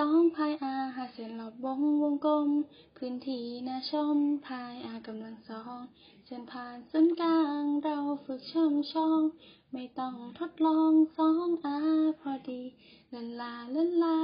[0.00, 2.48] สองพายอาหาเส้นรอบวงวงกลม
[2.96, 5.78] พื้นที่น่าชมพายอากำลังสอง
[6.26, 9.20] เส้นผ่านศูนย์กลางเราฝึกช่อมช่อง
[9.72, 11.78] ไม่ต้องทดลองสองอา
[12.20, 12.62] พอดี
[13.12, 14.18] ลาลาลาลา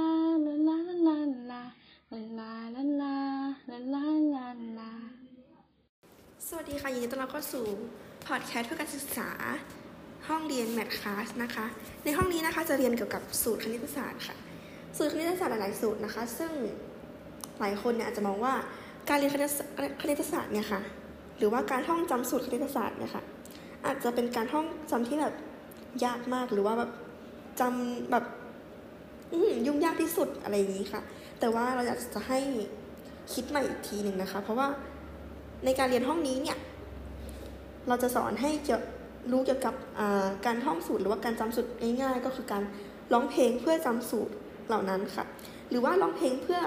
[0.45, 1.17] ลาลาลา
[1.49, 1.61] ลา
[2.11, 3.17] ลาลาลาลา
[3.69, 4.47] ลาลาลา
[4.77, 4.91] ลา
[6.47, 7.65] สวัสดีค่ะยินดีต้อนรับเข้าสู่
[8.27, 9.29] พอดแคสต์เพื่อการศึกษา
[10.27, 11.65] ห้องเรียนแมทคลาสนะคะ
[12.03, 14.52] ในห้องนี้นะคะจะเรียนเกี่ยวกับสูตรคณิตศาสตร์ค่ะ
[14.97, 16.51] สูตรคณิตศาสตร์หลายๆสูตรนะคะ ซึ่ง
[17.59, 18.53] หลายคนเนี่ยอาจจะมองว่า
[19.09, 19.35] การเรียนค
[20.09, 20.81] ณิตศาสตร์เนี่ยค่ะ
[21.37, 23.23] หรือว่าการท่องจำสูตรคณิตศาสตร์เนี่ยค่ะ
[23.85, 25.33] อาจจะเป็นการท่องจำที่แบบ
[26.05, 26.91] ยากมากหรือว่าแบบ
[27.59, 28.25] จำแบบ
[29.65, 31.01] ยุ่งยากที่สุดอะไรอย่างนี้ค่ะ
[31.39, 32.39] แต่ว่าเราอยากจะให้
[33.33, 34.67] คิดใหม่อีกทีหนึ่งนะคะ เพราะว่า
[35.65, 36.57] ในการเรียนห้องนี้เนี่ย
[37.87, 38.81] เราจะสอนให้เกี่ยว
[39.31, 39.75] รู้เกี่ยวกับ
[40.45, 41.69] การท่องสูตร หรือว่าการจำสูตร
[42.01, 42.63] ง่ายๆ ก็คือการ
[43.13, 44.33] ร้องเพลงเพื่อจำสูตร
[44.67, 45.25] เหล่านั้นค่ะ
[45.69, 46.59] หรือว่าร้องเพลงเพื่อ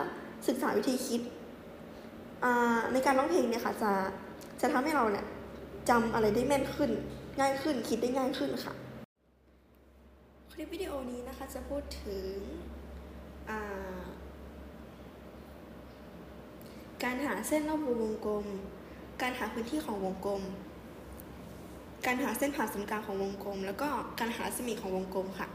[0.48, 1.20] ศึกษาวิธีคิด
[2.92, 3.92] ในการร้องเพลงเนี่ยค่ะจะ
[4.61, 5.27] จะทำให้เราเนี่ย
[5.91, 6.91] จำอะไรได้แม่นขึ้น
[7.41, 8.75] ง่ายขึ้นคิดได้ง่ายขึ้นค่ะ
[10.53, 12.28] คลิปวิดีโอนี้นะคะจะพูดถึง
[17.05, 18.47] การหาเส้นรอบวงกลม
[19.22, 20.42] การหาพื้นที่ของวงกลม
[22.06, 23.88] การหาเส้นผ่านศูนย์กลางของวงกลม แล้วก็
[24.19, 25.48] การหารัศมีของวงกลมค่ะ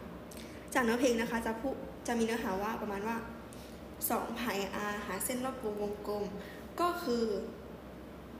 [0.73, 1.69] จากเนื้อเพลงนะคะจะพู
[2.07, 3.17] จะมีเนื้อหาว่าประมาณว่า
[3.81, 4.57] 2พาย
[4.91, 6.23] r หาเส้นรอบวงวงกลม
[6.81, 7.25] ก็คือ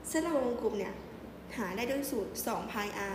[0.08, 0.94] เส้นรอบวงกลมเนี่ย
[1.56, 3.14] หาได้ด้วยสูตร2พาย r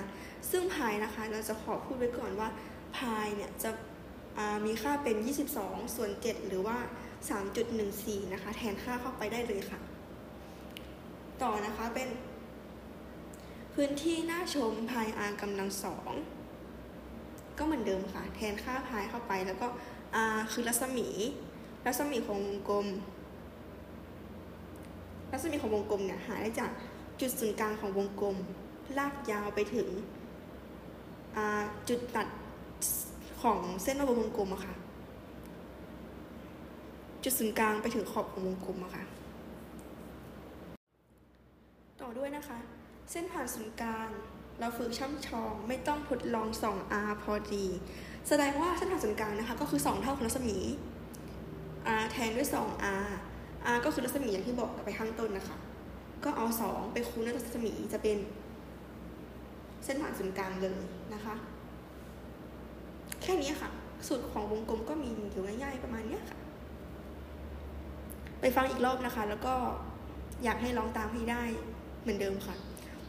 [0.51, 2.49] ซึ่งพายนะคะเราจะขอพูดไว้ก่อนว่า
[2.97, 3.71] พายเนี่ยจะ
[4.65, 5.17] มีค่าเป็น
[5.57, 6.77] 22 ส่วน 7 หรือว่า
[7.59, 9.79] 3.14 นะคะ แทนค่าเข้าไปได้เลยค่ะ
[11.41, 12.09] ต่อนะคะเป็น
[13.73, 16.11] พื้นที่หน้าชมพาย r กำลังสอง
[17.67, 19.67] เหมือนเดิมค่ะ แทนค่าพายเข้าไปแล้วก็
[20.35, 21.07] r คือรัศมี
[21.85, 22.87] รัศมีของวงกลม
[25.31, 26.71] รัศมีของวงกลมเนี่ยหาได้จาก
[27.19, 28.35] จุดศูนย์กลางของวงกลม
[28.97, 29.87] ลากยาวไปถึง
[31.89, 32.27] จุดตัด
[33.41, 34.73] ของเส้นรอบวงกลมอะค่ะ
[37.23, 39.03] จุดศูนย์กลางไปถึงขอบของวงกลมอะค่ะ
[42.01, 42.57] ต่อด้วยนะคะ
[43.11, 44.09] เส้นผ่านศูนย์กลาง
[44.59, 47.65] เราฝึกช่ำชอง ไม่ต้องทดลอง 2r พอดี
[48.27, 50.57] แสดงว่าเส้นผ่านศูนย์กลางนะคะ ก็คือ 2 เท่าของรัศมี
[52.01, 53.07] r แทนด้วย 2r
[53.75, 55.57] r ก็คือรัศมีอย่างที่บอกไปข้างต้นนะคะ
[56.23, 58.17] ก็เอา 2 ไปคูณด้วยรัศมีจะเป็น
[59.83, 60.79] เส้นผ่านศูนย์กลางเลย
[61.13, 61.35] นะคะ
[63.21, 63.69] แค่นี้ค่ะ
[64.07, 66.37] สูตรของวงกลมก็มีอยู่ง่ายๆประมาณนี้ค่ะ
[68.41, 69.53] ไปฟังอีกรอบนะคะ แล้วก็
[70.43, 71.43] อยากให้ลองตามให้ได้
[72.01, 72.55] เหมือนเดิมค่ะ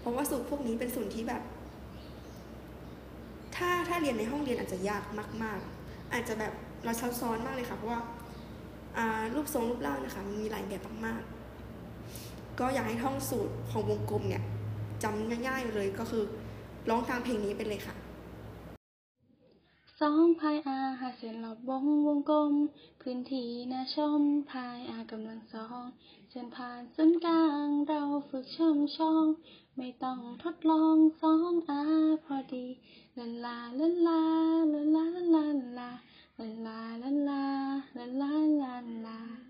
[0.00, 1.42] เพราะว่าสูตรพวกนี้เป็นสูตรที่แบบ
[3.56, 5.03] ถ้าถ้าเรียนในห้องเรียนอาจจะยาก
[5.42, 6.53] มาก ๆ อาจจะแบบ
[6.84, 8.00] เราซับซ้อนมากเลยค่ะเพราะว่า
[9.34, 14.42] รูปทรงรูปร่างนะคะมันมีหลายแบบมากๆ ก็อยากให้ท่องสูตรของวงกลมเนี่ย
[15.03, 16.25] จำง่ายๆเลยก็คือ
[16.88, 17.94] ร้องตามเพลงนี้ไปเลยค่ะ
[20.00, 22.53] สองพายอาหาเส้นรอบวงวงกลม
[23.03, 25.82] พื้นที่นาชมพายอากำลังสอง
[26.31, 29.25] เส้นผ่านศูนย์กลางเราฝึกช่อมช่อง
[29.80, 31.82] ไม่ต้องทดลองสองอา
[32.24, 32.66] พอดี
[33.18, 34.20] ลาลาลาลา
[34.74, 35.46] ลาลาลา
[35.78, 35.90] ลา
[36.38, 37.44] ลาลาลา
[37.96, 38.74] ลาลาลา
[39.06, 39.47] ลา